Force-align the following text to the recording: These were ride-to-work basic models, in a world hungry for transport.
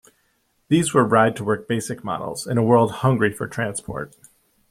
These 0.67 0.95
were 0.95 1.03
ride-to-work 1.05 1.67
basic 1.67 2.03
models, 2.03 2.47
in 2.47 2.57
a 2.57 2.63
world 2.63 2.89
hungry 2.91 3.31
for 3.31 3.47
transport. 3.47 4.15